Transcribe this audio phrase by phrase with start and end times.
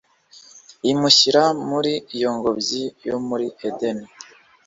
[0.91, 4.05] imushyira muri iyo ngobyi yo muri edeni